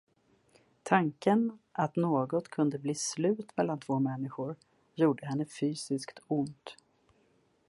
[0.83, 4.55] Tanken att något kunde bli slut mellan två människor
[4.95, 6.75] gjorde henne fysiskt ont.